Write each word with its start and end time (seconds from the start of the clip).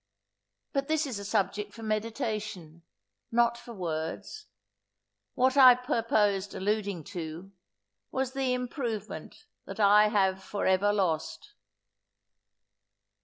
But 0.73 0.87
this 0.87 1.05
is 1.05 1.19
a 1.19 1.23
subject 1.23 1.73
for 1.73 1.83
meditation, 1.83 2.81
not 3.31 3.55
for 3.55 3.71
words. 3.71 4.47
What 5.35 5.55
I 5.57 5.75
purposed 5.75 6.55
alluding 6.55 7.03
to, 7.13 7.51
was 8.09 8.33
the 8.33 8.55
improvement 8.55 9.45
that 9.67 9.79
I 9.79 10.07
have 10.07 10.41
for 10.43 10.65
ever 10.65 10.91
lost. 10.91 11.53